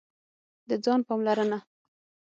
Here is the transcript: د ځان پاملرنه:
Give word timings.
د 0.69 0.69
ځان 0.83 0.99
پاملرنه: 1.07 1.59